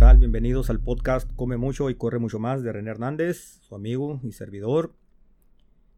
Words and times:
Bienvenidos 0.00 0.70
al 0.70 0.80
podcast 0.80 1.30
Come 1.34 1.56
mucho 1.56 1.90
y 1.90 1.94
corre 1.94 2.18
mucho 2.18 2.38
más 2.38 2.62
de 2.62 2.72
René 2.72 2.90
Hernández, 2.90 3.58
su 3.62 3.74
amigo 3.74 4.20
y 4.22 4.32
servidor. 4.32 4.94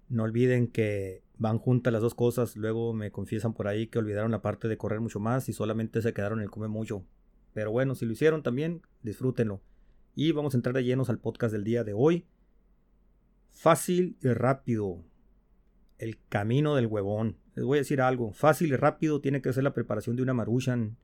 No 0.08 0.24
olviden 0.24 0.68
que 0.68 1.22
van 1.38 1.58
juntas 1.58 1.92
las 1.92 2.02
dos 2.02 2.14
cosas, 2.14 2.56
luego 2.56 2.92
me 2.92 3.10
confiesan 3.10 3.52
por 3.52 3.68
ahí 3.68 3.86
que 3.86 3.98
olvidaron 3.98 4.30
la 4.30 4.42
parte 4.42 4.68
de 4.68 4.76
correr 4.76 5.00
mucho 5.00 5.20
más 5.20 5.48
y 5.48 5.52
solamente 5.52 6.02
se 6.02 6.12
quedaron 6.12 6.38
en 6.38 6.44
el 6.44 6.50
come 6.50 6.68
mucho. 6.68 7.04
Pero 7.52 7.70
bueno, 7.72 7.94
si 7.94 8.06
lo 8.06 8.12
hicieron 8.12 8.42
también, 8.42 8.82
disfrútenlo. 9.02 9.60
Y 10.14 10.32
vamos 10.32 10.54
a 10.54 10.58
entrar 10.58 10.74
de 10.74 10.84
llenos 10.84 11.10
al 11.10 11.18
podcast 11.18 11.52
del 11.52 11.64
día 11.64 11.84
de 11.84 11.92
hoy. 11.92 12.26
Fácil 13.50 14.16
y 14.22 14.28
rápido. 14.28 15.04
El 15.98 16.18
camino 16.28 16.74
del 16.74 16.86
huevón. 16.86 17.38
Les 17.54 17.64
voy 17.64 17.78
a 17.78 17.80
decir 17.80 18.00
algo. 18.00 18.32
Fácil 18.32 18.72
y 18.72 18.76
rápido 18.76 19.20
tiene 19.20 19.42
que 19.42 19.52
ser 19.52 19.64
la 19.64 19.74
preparación 19.74 20.16
de 20.16 20.22
una 20.22 20.34
maruchan 20.34 20.96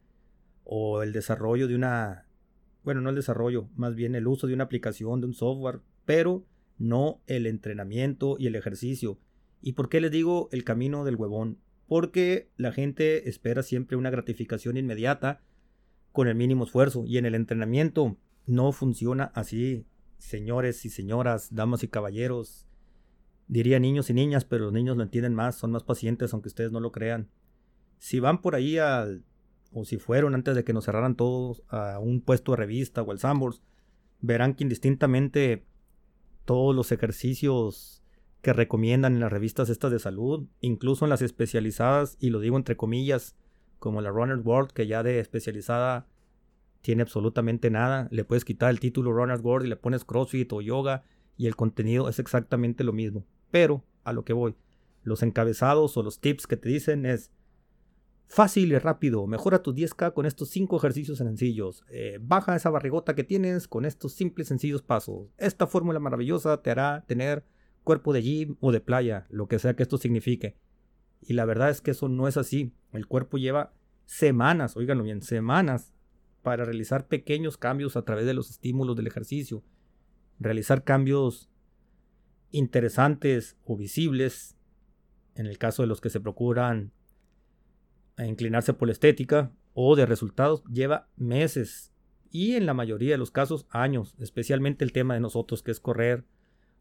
o 0.65 1.03
el 1.03 1.12
desarrollo 1.12 1.69
de 1.69 1.75
una 1.75 2.28
bueno, 2.88 3.02
no 3.02 3.10
el 3.10 3.16
desarrollo, 3.16 3.69
más 3.77 3.95
bien 3.95 4.15
el 4.15 4.27
uso 4.27 4.47
de 4.47 4.55
una 4.55 4.65
aplicación, 4.65 5.20
de 5.20 5.27
un 5.27 5.34
software, 5.34 5.80
pero 6.06 6.46
no 6.79 7.20
el 7.27 7.46
entrenamiento 7.46 8.37
y 8.38 8.46
el 8.46 8.56
ejercicio. 8.56 9.19
¿Y 9.60 9.74
por 9.74 9.91
qué 9.91 10.01
les 10.01 10.10
digo 10.10 10.48
el 10.52 10.65
camino 10.65 11.05
del 11.05 11.16
huevón? 11.16 11.59
Porque 11.87 12.48
la 12.56 12.73
gente 12.73 13.29
espera 13.29 13.62
siempre 13.62 13.98
una 13.98 14.09
gratificación 14.09 14.79
inmediata 14.79 15.43
con 16.12 16.29
el 16.29 16.34
mínimo 16.34 16.65
esfuerzo 16.65 17.05
y 17.05 17.19
en 17.19 17.27
el 17.27 17.34
entrenamiento 17.34 18.16
no 18.46 18.73
funciona 18.73 19.32
así, 19.34 19.84
señores 20.16 20.87
y 20.87 20.88
señoras, 20.88 21.55
damas 21.55 21.82
y 21.82 21.88
caballeros. 21.88 22.66
Diría 23.48 23.79
niños 23.80 24.09
y 24.09 24.15
niñas, 24.15 24.46
pero 24.46 24.65
los 24.65 24.73
niños 24.73 24.96
lo 24.96 25.02
entienden 25.02 25.34
más, 25.34 25.57
son 25.57 25.73
más 25.73 25.82
pacientes 25.82 26.32
aunque 26.32 26.48
ustedes 26.48 26.73
no 26.73 26.80
lo 26.80 26.91
crean. 26.91 27.29
Si 27.98 28.18
van 28.18 28.41
por 28.41 28.55
ahí 28.55 28.79
al 28.79 29.27
o 29.73 29.85
si 29.85 29.99
fueron 29.99 30.35
antes 30.35 30.55
de 30.55 30.65
que 30.65 30.73
nos 30.73 30.85
cerraran 30.85 31.15
todos 31.15 31.63
a 31.69 31.99
un 31.99 32.21
puesto 32.21 32.53
de 32.53 32.57
revista 32.57 33.03
o 33.03 33.11
al 33.11 33.19
Sambors, 33.19 33.63
verán 34.21 34.55
que 34.55 34.65
indistintamente 34.65 35.65
todos 36.45 36.75
los 36.75 36.93
ejercicios 36.93 38.02
que 38.41 38.52
recomiendan 38.52 39.15
en 39.15 39.21
las 39.21 39.33
revistas 39.33 39.69
estas 39.69 39.91
de 39.91 39.99
salud, 39.99 40.47
incluso 40.60 41.05
en 41.05 41.10
las 41.10 41.23
especializadas, 41.23 42.16
y 42.21 42.30
lo 42.30 42.41
digo 42.41 42.57
entre 42.57 42.77
comillas, 42.77 43.37
como 43.79 44.01
la 44.01 44.10
Runner's 44.10 44.45
World, 44.45 44.71
que 44.71 44.87
ya 44.87 45.02
de 45.02 45.21
especializada 45.21 46.07
tiene 46.80 47.03
absolutamente 47.03 47.71
nada, 47.71 48.09
le 48.10 48.25
puedes 48.25 48.45
quitar 48.45 48.71
el 48.71 48.80
título 48.80 49.13
Runner's 49.13 49.43
World 49.43 49.66
y 49.66 49.69
le 49.69 49.77
pones 49.77 50.05
CrossFit 50.05 50.53
o 50.53 50.60
yoga 50.60 51.05
y 51.37 51.47
el 51.47 51.57
contenido 51.57 52.09
es 52.09 52.19
exactamente 52.19 52.85
lo 52.85 52.93
mismo. 52.93 53.25
Pero, 53.51 53.85
a 54.05 54.13
lo 54.13 54.25
que 54.25 54.32
voy, 54.32 54.55
los 55.03 55.23
encabezados 55.23 55.97
o 55.97 56.03
los 56.03 56.21
tips 56.21 56.47
que 56.47 56.57
te 56.57 56.69
dicen 56.69 57.07
es, 57.07 57.30
Fácil 58.29 58.73
y 58.73 58.79
rápido, 58.79 59.26
mejora 59.26 59.62
tus 59.62 59.74
10K 59.74 60.12
con 60.12 60.26
estos 60.26 60.51
5 60.51 60.76
ejercicios 60.76 61.16
sencillos. 61.16 61.82
Eh, 61.88 62.18
baja 62.21 62.54
esa 62.54 62.68
barrigota 62.68 63.15
que 63.15 63.24
tienes 63.24 63.66
con 63.66 63.87
estos 63.87 64.12
simples 64.12 64.48
sencillos 64.48 64.82
pasos. 64.82 65.28
Esta 65.38 65.66
fórmula 65.66 65.98
maravillosa 65.98 66.60
te 66.60 66.70
hará 66.70 67.04
tener 67.06 67.47
cuerpo 67.84 68.12
de 68.12 68.20
gym 68.20 68.56
o 68.60 68.70
de 68.70 68.81
playa, 68.81 69.26
lo 69.31 69.48
que 69.48 69.59
sea 69.59 69.75
que 69.75 69.82
esto 69.82 69.97
signifique. 69.97 70.59
Y 71.22 71.32
la 71.32 71.47
verdad 71.47 71.70
es 71.70 71.81
que 71.81 71.93
eso 71.93 72.10
no 72.10 72.28
es 72.28 72.37
así. 72.37 72.75
El 72.93 73.06
cuerpo 73.06 73.38
lleva 73.38 73.72
semanas, 74.04 74.76
oíganlo 74.76 75.04
bien, 75.04 75.22
semanas 75.22 75.94
para 76.42 76.66
realizar 76.66 77.09
pequeños 77.09 77.56
cambios 77.56 77.97
a 77.97 78.03
través 78.03 78.26
de 78.26 78.34
los 78.34 78.50
estímulos 78.50 78.94
del 78.94 79.06
ejercicio. 79.06 79.65
Realizar 80.38 80.84
cambios 80.84 81.50
interesantes 82.50 83.56
o 83.65 83.78
visibles, 83.78 84.54
en 85.34 85.47
el 85.47 85.56
caso 85.56 85.82
de 85.82 85.88
los 85.88 86.03
que 86.03 86.10
se 86.10 86.20
procuran 86.20 86.92
a 88.19 88.27
inclinarse 88.27 88.75
por 88.75 88.88
la 88.88 88.93
estética 88.93 89.53
o 89.72 89.97
de 89.97 90.05
resultados 90.05 90.62
lleva 90.65 91.09
meses 91.16 91.93
y 92.31 92.56
en 92.56 92.66
la 92.66 92.75
mayoría 92.75 93.12
de 93.12 93.19
los 93.19 93.31
casos 93.31 93.66
años, 93.71 94.15
especialmente 94.19 94.84
el 94.84 94.93
tema 94.93 95.15
de 95.15 95.21
nosotros 95.21 95.62
que 95.62 95.71
es 95.71 95.81
correr 95.81 96.25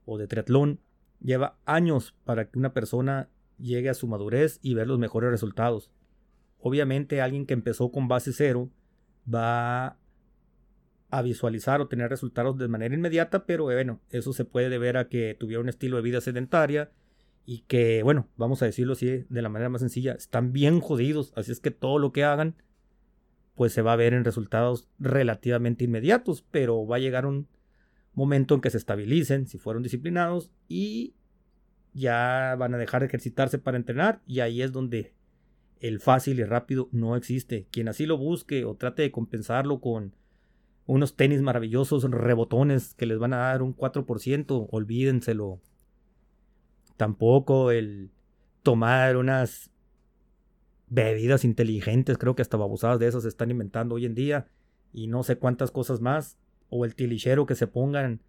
o 0.06 0.18
de 0.18 0.28
triatlón, 0.28 0.82
lleva 1.22 1.58
años 1.66 2.16
para 2.26 2.50
que 2.50 2.60
una 2.60 2.73
persona 2.73 3.30
llegue 3.58 3.89
a 3.89 3.94
su 3.94 4.08
madurez 4.08 4.60
y 4.61 4.73
ver 4.73 4.88
los 4.88 5.00
mejores 5.00 5.30
resultados. 5.30 5.92
Obviamente 6.60 7.22
alguien 7.22 7.45
que 7.45 7.54
empezó 7.54 7.92
con 7.92 8.08
base 8.08 8.34
cero 8.34 8.70
va 9.34 9.98
a 11.10 11.22
visualizar 11.22 11.82
o 11.82 11.88
tener 11.88 12.10
resultados 12.10 12.58
de 12.58 12.67
manera 12.67 12.95
inmediata, 12.95 13.45
pero 13.45 13.66
bueno, 13.66 14.02
eso 14.10 14.34
se 14.34 14.44
puede 14.44 14.70
deber 14.70 14.98
a 14.98 15.08
que 15.08 15.36
tuviera 15.40 15.61
un 15.61 15.70
estilo 15.70 15.98
de 15.98 16.04
vida 16.04 16.20
sedentaria, 16.20 16.92
y 17.50 17.60
que, 17.60 18.04
bueno, 18.04 18.28
vamos 18.36 18.62
a 18.62 18.66
decirlo 18.66 18.92
así 18.92 19.24
de 19.30 19.42
la 19.42 19.48
manera 19.48 19.70
más 19.70 19.80
sencilla, 19.80 20.12
están 20.12 20.52
bien 20.52 20.82
jodidos, 20.82 21.32
así 21.38 21.54
es 21.54 21.62
que 21.62 21.72
todo 21.72 21.98
lo 21.98 22.12
que 22.12 22.26
hagan, 22.26 22.62
pues 23.56 23.72
se 23.72 23.82
va 23.82 23.94
a 23.94 23.96
ver 23.96 24.14
en 24.14 24.26
resultados 24.26 24.90
relativamente 25.00 25.86
inmediatos, 25.86 26.42
pero 26.52 26.86
va 26.86 26.98
a 26.98 27.00
llegar 27.00 27.26
un 27.26 27.48
momento 28.14 28.54
en 28.54 28.60
que 28.60 28.70
se 28.70 28.78
estabilicen, 28.78 29.48
si 29.48 29.58
fueron 29.58 29.82
disciplinados, 29.82 30.52
y 30.68 31.16
ya 31.94 32.54
van 32.60 32.74
a 32.74 32.78
dejar 32.78 33.00
de 33.00 33.08
ejercitarse 33.08 33.60
para 33.60 33.78
entrenar, 33.78 34.22
y 34.28 34.42
ahí 34.42 34.62
es 34.62 34.74
donde 34.74 35.14
el 35.80 36.02
fácil 36.02 36.42
y 36.42 36.44
rápido 36.44 36.90
no 36.92 37.16
existe. 37.16 37.66
Quien 37.72 37.88
así 37.88 38.06
lo 38.06 38.18
busque 38.18 38.66
o 38.66 38.76
trate 38.76 39.04
de 39.04 39.12
compensarlo 39.12 39.80
con 39.80 40.14
unos 40.86 41.16
tenis 41.16 41.42
maravillosos, 41.42 42.04
rebotones 42.12 42.94
que 42.94 43.06
les 43.06 43.20
van 43.20 43.32
a 43.32 43.38
dar 43.38 43.62
un 43.62 43.74
4%, 43.74 44.68
olvídenselo 44.70 45.62
Tampoco 46.98 47.72
el 47.72 48.12
tomar 48.64 49.16
unas 49.18 49.72
bebidas 50.90 51.46
inteligentes, 51.46 52.18
creo 52.18 52.36
que 52.36 52.42
hasta 52.42 52.58
babosadas 52.58 53.00
de 53.00 53.08
esas 53.08 53.24
se 53.24 53.30
están 53.30 53.52
inventando 53.52 53.96
hoy 53.96 54.06
en 54.06 54.16
día. 54.16 54.48
Y 54.94 55.08
no 55.08 55.24
sé 55.24 55.38
cuántas 55.38 55.72
cosas 55.72 56.02
más. 56.02 56.38
O 56.70 56.86
el 56.86 56.96
tilichero 56.96 57.46
que 57.46 57.56
se 57.56 57.68
pongan 57.68 58.22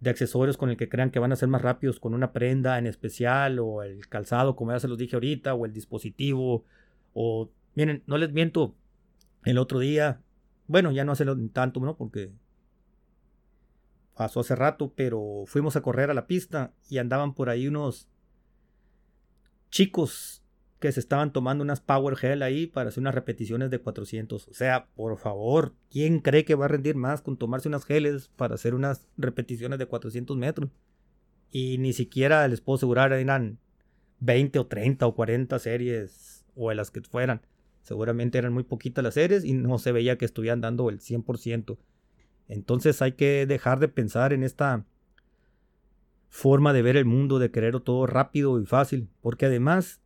de 0.00 0.10
accesorios 0.10 0.56
con 0.56 0.70
el 0.70 0.76
que 0.76 0.88
crean 0.88 1.10
que 1.10 1.18
van 1.18 1.32
a 1.32 1.36
ser 1.36 1.48
más 1.48 1.62
rápidos 1.62 1.98
con 1.98 2.14
una 2.14 2.32
prenda 2.32 2.78
en 2.78 2.86
especial. 2.86 3.58
O 3.58 3.82
el 3.82 4.06
calzado, 4.08 4.54
como 4.54 4.72
ya 4.72 4.80
se 4.80 4.88
los 4.88 4.98
dije 4.98 5.16
ahorita. 5.16 5.54
O 5.54 5.64
el 5.64 5.72
dispositivo. 5.72 6.64
O, 7.14 7.50
miren, 7.74 8.02
no 8.06 8.18
les 8.18 8.32
miento. 8.32 8.74
El 9.44 9.58
otro 9.58 9.78
día, 9.78 10.20
bueno, 10.66 10.92
ya 10.92 11.04
no 11.04 11.12
hace 11.12 11.24
tanto, 11.52 11.80
¿no? 11.80 11.96
Porque 11.96 12.32
pasó 14.14 14.40
hace 14.40 14.54
rato, 14.54 14.92
pero 14.94 15.44
fuimos 15.46 15.76
a 15.76 15.82
correr 15.82 16.10
a 16.10 16.14
la 16.14 16.26
pista 16.26 16.72
y 16.88 16.98
andaban 16.98 17.34
por 17.34 17.50
ahí 17.50 17.66
unos 17.68 18.08
chicos 19.70 20.44
que 20.78 20.92
se 20.92 21.00
estaban 21.00 21.32
tomando 21.32 21.64
unas 21.64 21.80
Power 21.80 22.14
Gel 22.14 22.42
ahí 22.42 22.66
para 22.66 22.90
hacer 22.90 23.00
unas 23.00 23.14
repeticiones 23.14 23.70
de 23.70 23.78
400. 23.78 24.48
O 24.48 24.54
sea, 24.54 24.86
por 24.94 25.16
favor, 25.16 25.74
¿quién 25.90 26.20
cree 26.20 26.44
que 26.44 26.54
va 26.54 26.66
a 26.66 26.68
rendir 26.68 26.94
más 26.94 27.22
con 27.22 27.36
tomarse 27.38 27.68
unas 27.68 27.84
geles 27.86 28.28
para 28.36 28.54
hacer 28.54 28.74
unas 28.74 29.08
repeticiones 29.16 29.78
de 29.78 29.86
400 29.86 30.36
metros? 30.36 30.70
Y 31.50 31.78
ni 31.78 31.92
siquiera 31.92 32.46
les 32.48 32.60
puedo 32.60 32.76
asegurar 32.76 33.12
eran 33.12 33.58
20 34.20 34.58
o 34.58 34.66
30 34.66 35.06
o 35.06 35.14
40 35.14 35.58
series 35.58 36.44
o 36.54 36.72
las 36.72 36.90
que 36.90 37.00
fueran. 37.00 37.40
Seguramente 37.80 38.38
eran 38.38 38.52
muy 38.52 38.64
poquitas 38.64 39.02
las 39.02 39.14
series 39.14 39.44
y 39.44 39.52
no 39.54 39.78
se 39.78 39.92
veía 39.92 40.18
que 40.18 40.24
estuvieran 40.24 40.60
dando 40.60 40.88
el 40.90 41.00
100%. 41.00 41.78
Entonces 42.48 43.02
hay 43.02 43.12
que 43.12 43.46
dejar 43.46 43.80
de 43.80 43.88
pensar 43.88 44.32
en 44.32 44.42
esta 44.42 44.84
forma 46.28 46.72
de 46.72 46.82
ver 46.82 46.96
el 46.96 47.04
mundo, 47.04 47.38
de 47.38 47.50
querer 47.50 47.80
todo 47.80 48.06
rápido 48.06 48.60
y 48.60 48.66
fácil, 48.66 49.08
porque 49.20 49.46
además 49.46 50.00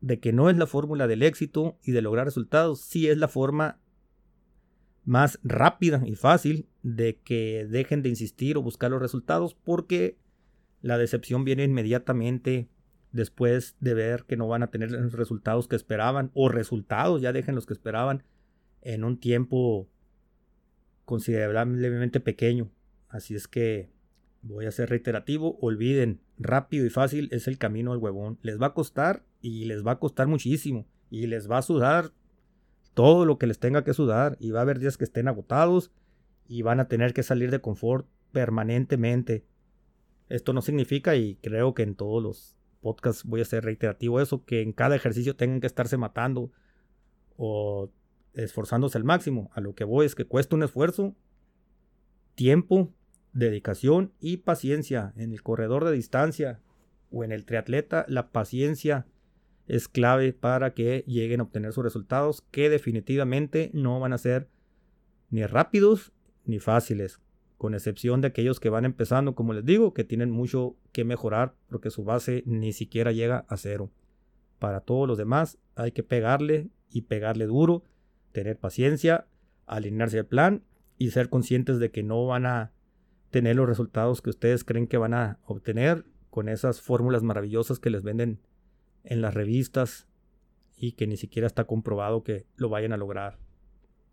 de 0.00 0.20
que 0.20 0.32
no 0.32 0.50
es 0.50 0.56
la 0.56 0.66
fórmula 0.66 1.06
del 1.06 1.22
éxito 1.22 1.78
y 1.82 1.92
de 1.92 2.02
lograr 2.02 2.26
resultados, 2.26 2.80
sí 2.80 3.08
es 3.08 3.18
la 3.18 3.28
forma 3.28 3.78
más 5.04 5.40
rápida 5.42 6.02
y 6.04 6.14
fácil 6.14 6.68
de 6.82 7.18
que 7.18 7.66
dejen 7.68 8.02
de 8.02 8.10
insistir 8.10 8.56
o 8.56 8.62
buscar 8.62 8.90
los 8.90 9.00
resultados, 9.00 9.54
porque 9.54 10.18
la 10.82 10.98
decepción 10.98 11.44
viene 11.44 11.64
inmediatamente 11.64 12.68
después 13.12 13.76
de 13.80 13.94
ver 13.94 14.24
que 14.24 14.36
no 14.36 14.46
van 14.48 14.62
a 14.62 14.70
tener 14.70 14.90
los 14.90 15.12
resultados 15.12 15.66
que 15.66 15.76
esperaban, 15.76 16.30
o 16.34 16.48
resultados, 16.48 17.22
ya 17.22 17.32
dejen 17.32 17.54
los 17.54 17.66
que 17.66 17.72
esperaban, 17.72 18.22
en 18.82 19.02
un 19.02 19.18
tiempo 19.18 19.88
considerablemente 21.08 22.20
pequeño. 22.20 22.70
Así 23.08 23.34
es 23.34 23.48
que 23.48 23.90
voy 24.42 24.66
a 24.66 24.70
ser 24.70 24.90
reiterativo. 24.90 25.58
Olviden, 25.62 26.20
rápido 26.36 26.84
y 26.84 26.90
fácil 26.90 27.30
es 27.32 27.48
el 27.48 27.56
camino 27.56 27.92
al 27.92 27.98
huevón. 27.98 28.38
Les 28.42 28.60
va 28.60 28.66
a 28.66 28.74
costar 28.74 29.24
y 29.40 29.64
les 29.64 29.86
va 29.86 29.92
a 29.92 29.98
costar 29.98 30.26
muchísimo. 30.26 30.86
Y 31.08 31.26
les 31.26 31.50
va 31.50 31.56
a 31.56 31.62
sudar 31.62 32.12
todo 32.92 33.24
lo 33.24 33.38
que 33.38 33.46
les 33.46 33.58
tenga 33.58 33.84
que 33.84 33.94
sudar. 33.94 34.36
Y 34.38 34.50
va 34.50 34.58
a 34.58 34.62
haber 34.64 34.80
días 34.80 34.98
que 34.98 35.04
estén 35.04 35.28
agotados 35.28 35.92
y 36.46 36.60
van 36.60 36.78
a 36.78 36.88
tener 36.88 37.14
que 37.14 37.22
salir 37.22 37.50
de 37.50 37.62
confort 37.62 38.06
permanentemente. 38.32 39.46
Esto 40.28 40.52
no 40.52 40.60
significa, 40.60 41.16
y 41.16 41.36
creo 41.36 41.72
que 41.72 41.84
en 41.84 41.94
todos 41.94 42.22
los 42.22 42.58
podcasts 42.82 43.24
voy 43.24 43.40
a 43.40 43.46
ser 43.46 43.64
reiterativo 43.64 44.20
eso, 44.20 44.44
que 44.44 44.60
en 44.60 44.72
cada 44.72 44.94
ejercicio 44.94 45.36
tengan 45.36 45.62
que 45.62 45.66
estarse 45.66 45.96
matando 45.96 46.52
o 47.38 47.90
esforzándose 48.44 48.98
al 48.98 49.04
máximo. 49.04 49.50
A 49.54 49.60
lo 49.60 49.74
que 49.74 49.84
voy 49.84 50.06
es 50.06 50.14
que 50.14 50.24
cuesta 50.24 50.56
un 50.56 50.62
esfuerzo, 50.62 51.14
tiempo, 52.34 52.92
dedicación 53.32 54.12
y 54.20 54.38
paciencia. 54.38 55.12
En 55.16 55.32
el 55.32 55.42
corredor 55.42 55.84
de 55.84 55.92
distancia 55.92 56.60
o 57.10 57.24
en 57.24 57.32
el 57.32 57.44
triatleta, 57.44 58.04
la 58.08 58.30
paciencia 58.30 59.06
es 59.66 59.88
clave 59.88 60.32
para 60.32 60.72
que 60.72 61.04
lleguen 61.06 61.40
a 61.40 61.44
obtener 61.44 61.72
sus 61.72 61.84
resultados 61.84 62.42
que 62.50 62.70
definitivamente 62.70 63.70
no 63.74 64.00
van 64.00 64.12
a 64.12 64.18
ser 64.18 64.48
ni 65.30 65.44
rápidos 65.44 66.12
ni 66.44 66.58
fáciles, 66.58 67.20
con 67.58 67.74
excepción 67.74 68.22
de 68.22 68.28
aquellos 68.28 68.60
que 68.60 68.70
van 68.70 68.86
empezando, 68.86 69.34
como 69.34 69.52
les 69.52 69.64
digo, 69.64 69.92
que 69.92 70.04
tienen 70.04 70.30
mucho 70.30 70.76
que 70.92 71.04
mejorar 71.04 71.54
porque 71.68 71.90
su 71.90 72.04
base 72.04 72.42
ni 72.46 72.72
siquiera 72.72 73.12
llega 73.12 73.44
a 73.48 73.56
cero. 73.58 73.90
Para 74.58 74.80
todos 74.80 75.06
los 75.06 75.18
demás 75.18 75.58
hay 75.74 75.92
que 75.92 76.02
pegarle 76.02 76.70
y 76.90 77.02
pegarle 77.02 77.46
duro, 77.46 77.82
tener 78.32 78.58
paciencia, 78.58 79.26
alinearse 79.66 80.18
al 80.18 80.26
plan 80.26 80.64
y 80.96 81.10
ser 81.10 81.28
conscientes 81.28 81.78
de 81.78 81.90
que 81.90 82.02
no 82.02 82.26
van 82.26 82.46
a 82.46 82.72
tener 83.30 83.56
los 83.56 83.68
resultados 83.68 84.22
que 84.22 84.30
ustedes 84.30 84.64
creen 84.64 84.86
que 84.86 84.96
van 84.96 85.14
a 85.14 85.38
obtener 85.44 86.06
con 86.30 86.48
esas 86.48 86.80
fórmulas 86.80 87.22
maravillosas 87.22 87.78
que 87.78 87.90
les 87.90 88.02
venden 88.02 88.40
en 89.04 89.20
las 89.20 89.34
revistas 89.34 90.06
y 90.76 90.92
que 90.92 91.06
ni 91.06 91.16
siquiera 91.16 91.46
está 91.46 91.64
comprobado 91.64 92.22
que 92.22 92.46
lo 92.56 92.68
vayan 92.68 92.92
a 92.92 92.96
lograr. 92.96 93.38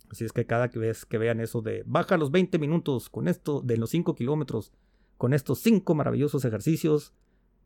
Así 0.10 0.24
es 0.24 0.34
que 0.34 0.46
cada 0.46 0.68
vez 0.68 1.06
que 1.06 1.18
vean 1.18 1.40
eso 1.40 1.62
de 1.62 1.84
baja 1.86 2.18
los 2.18 2.32
20 2.32 2.60
minutos 2.60 3.10
con 3.10 3.28
esto 3.28 3.62
de 3.62 3.78
los 3.78 3.90
5 3.90 4.16
kilómetros, 4.16 4.72
con 5.18 5.34
estos 5.34 5.60
5 5.60 5.96
maravillosos 5.96 6.46
ejercicios 6.46 7.14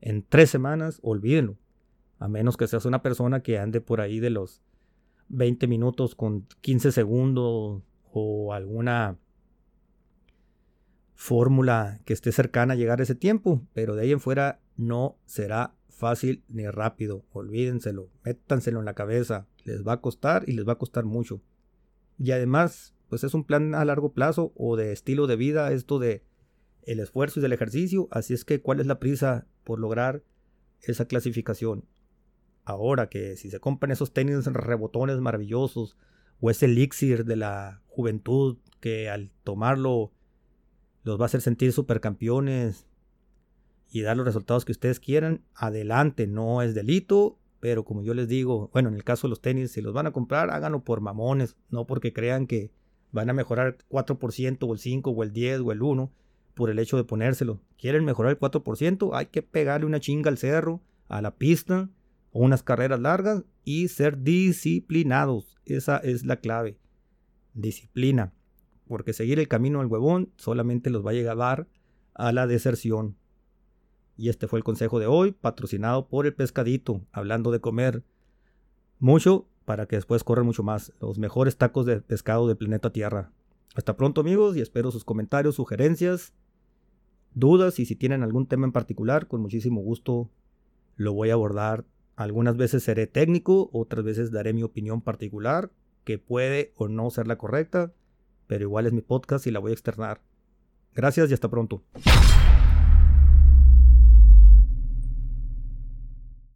en 0.01 0.25
3 0.27 0.49
semanas, 0.49 0.99
olvídenlo. 1.01 1.57
A 2.17 2.27
menos 2.27 2.57
que 2.57 2.67
seas 2.67 2.85
una 2.85 3.01
persona 3.01 3.41
que 3.41 3.59
ande 3.59 3.81
por 3.81 4.01
ahí 4.01 4.19
de 4.19 4.29
los 4.29 4.61
20 5.29 5.67
minutos 5.67 6.15
con 6.15 6.47
15 6.61 6.91
segundos 6.91 7.83
o 8.11 8.53
alguna 8.53 9.17
fórmula 11.13 11.99
que 12.05 12.13
esté 12.13 12.31
cercana 12.31 12.73
a 12.73 12.77
llegar 12.77 12.99
a 12.99 13.03
ese 13.03 13.15
tiempo, 13.15 13.61
pero 13.73 13.95
de 13.95 14.03
ahí 14.03 14.11
en 14.11 14.19
fuera 14.19 14.61
no 14.77 15.17
será 15.25 15.75
fácil 15.89 16.43
ni 16.47 16.65
rápido. 16.67 17.25
Olvídenselo, 17.31 18.09
métanselo 18.23 18.79
en 18.79 18.85
la 18.85 18.93
cabeza. 18.93 19.47
Les 19.65 19.85
va 19.85 19.93
a 19.93 20.01
costar 20.01 20.45
y 20.47 20.53
les 20.53 20.67
va 20.67 20.73
a 20.73 20.77
costar 20.77 21.03
mucho. 21.03 21.41
Y 22.17 22.31
además, 22.31 22.95
pues 23.09 23.23
es 23.23 23.33
un 23.33 23.43
plan 23.43 23.75
a 23.75 23.85
largo 23.85 24.13
plazo 24.13 24.53
o 24.55 24.77
de 24.77 24.93
estilo 24.93 25.27
de 25.27 25.35
vida, 25.35 25.71
esto 25.71 25.99
de 25.99 26.23
el 26.83 26.99
esfuerzo 26.99 27.39
y 27.39 27.43
del 27.43 27.53
ejercicio. 27.53 28.07
Así 28.11 28.33
es 28.33 28.45
que, 28.45 28.61
¿cuál 28.61 28.79
es 28.79 28.87
la 28.87 28.99
prisa 28.99 29.45
por 29.63 29.79
lograr 29.79 30.23
esa 30.81 31.05
clasificación? 31.05 31.85
Ahora 32.69 33.10
que 33.10 33.36
si 33.36 33.50
se 33.50 33.60
compran 33.60 33.92
esos 33.92 34.13
tenis 34.13 34.45
rebotones 34.45 35.18
maravillosos 35.18 35.98
o 36.39 36.51
ese 36.51 36.68
elixir 36.68 37.25
de 37.25 37.36
la 37.36 37.81
juventud 37.88 38.60
que 38.80 39.10
al 39.10 39.31
tomarlo 39.44 40.12
los 41.04 41.19
va 41.19 41.24
a 41.24 41.25
hacer 41.25 41.42
sentir 41.42 41.74
supercampeones 41.74 42.86
y 43.89 44.01
dar 44.04 44.16
los 44.18 44.27
resultados 44.27 44.66
que 44.66 44.71
ustedes 44.71 45.00
quieran, 45.00 45.42
adelante, 45.56 46.27
no 46.27 46.62
es 46.62 46.75
delito, 46.75 47.39
pero 47.60 47.86
como 47.86 48.04
yo 48.04 48.13
les 48.13 48.27
digo, 48.27 48.69
bueno, 48.71 48.89
en 48.89 48.95
el 48.95 49.04
caso 49.04 49.25
de 49.25 49.30
los 49.30 49.42
tenis, 49.42 49.71
si 49.71 49.81
los 49.81 49.95
van 49.95 50.06
a 50.06 50.12
comprar, 50.12 50.51
háganlo 50.51 50.83
por 50.83 51.01
mamones, 51.01 51.57
no 51.71 51.88
porque 51.88 52.13
crean 52.13 52.45
que 52.45 52.71
van 53.12 53.31
a 53.31 53.33
mejorar 53.33 53.80
4% 53.89 54.57
o 54.62 54.74
el 54.74 54.80
5 54.80 55.10
o 55.10 55.24
el 55.24 55.33
10 55.33 55.62
o 55.62 55.71
el 55.71 55.81
1 55.81 56.12
por 56.54 56.69
el 56.69 56.77
hecho 56.77 56.98
de 56.98 57.04
ponérselo. 57.04 57.62
¿Quieren 57.80 58.06
mejorar 58.06 58.33
el 58.33 58.39
4%? 58.39 59.10
Hay 59.16 59.25
que 59.25 59.42
pegarle 59.42 59.88
una 59.88 60.00
chinga 60.00 60.30
al 60.30 60.38
cerro, 60.38 60.83
a 61.07 61.24
la 61.24 61.36
pista, 61.36 61.89
unas 62.31 62.63
carreras 62.63 62.99
largas 62.99 63.43
y 63.63 63.87
ser 63.87 64.21
disciplinados. 64.21 65.57
Esa 65.65 65.97
es 65.97 66.25
la 66.25 66.37
clave. 66.37 66.77
Disciplina 67.53 68.33
porque 68.89 69.13
seguir 69.13 69.39
el 69.39 69.47
camino 69.47 69.79
del 69.79 69.87
huevón 69.87 70.33
solamente 70.35 70.89
los 70.89 71.05
va 71.05 71.11
a 71.11 71.13
llevar 71.13 71.67
a 72.15 72.31
la 72.31 72.47
deserción. 72.47 73.15
Y 74.17 74.29
este 74.29 74.47
fue 74.47 74.57
el 74.57 74.63
consejo 74.63 74.99
de 74.99 75.05
hoy, 75.05 75.31
patrocinado 75.31 76.09
por 76.09 76.25
el 76.25 76.33
pescadito, 76.33 77.05
hablando 77.11 77.51
de 77.51 77.61
comer 77.61 78.03
mucho 78.97 79.47
para 79.63 79.85
que 79.85 79.95
después 79.95 80.23
corran 80.23 80.47
mucho 80.47 80.63
más. 80.63 80.91
Los 80.99 81.19
mejores 81.19 81.55
tacos 81.55 81.85
de 81.85 82.01
pescado 82.01 82.47
del 82.47 82.57
planeta 82.57 82.91
Tierra. 82.91 83.31
Hasta 83.75 83.95
pronto 83.95 84.21
amigos 84.21 84.57
y 84.57 84.61
espero 84.61 84.89
sus 84.89 85.05
comentarios, 85.05 85.53
sugerencias, 85.53 86.33
dudas 87.35 87.77
y 87.79 87.85
si 87.85 87.95
tienen 87.95 88.23
algún 88.23 88.47
tema 88.47 88.65
en 88.65 88.71
particular, 88.71 89.27
con 89.27 89.39
muchísimo 89.39 89.81
gusto 89.81 90.31
lo 90.95 91.13
voy 91.13 91.29
a 91.29 91.33
abordar. 91.33 91.85
Algunas 92.19 92.57
veces 92.57 92.83
seré 92.83 93.07
técnico, 93.07 93.69
otras 93.71 94.04
veces 94.04 94.31
daré 94.31 94.54
mi 94.54 94.63
opinión 94.63 95.01
particular, 95.01 95.71
que 96.04 96.18
puede 96.18 96.74
o 96.75 96.88
no 96.88 97.10
ser 97.10 97.27
la 97.27 97.38
correcta 97.38 97.94
pero 98.50 98.63
igual 98.63 98.88
es 98.88 98.94
mi 98.94 99.01
podcast 99.01 99.45
y 99.45 99.51
la 99.51 99.60
voy 99.60 99.69
a 99.69 99.74
externar. 99.74 100.21
Gracias 100.95 101.30
y 101.30 101.36
hasta 101.36 101.48
pronto. 101.50 101.83